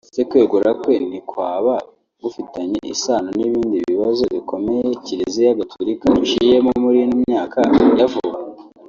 [0.07, 1.73] -Ese kwegura kwe ntikwaba
[2.23, 7.61] gufitanye isano n’ibindi bibazo bikomeye Kiliziya Gaturika yaciyemo muri ino myaka
[7.99, 8.37] ya vuba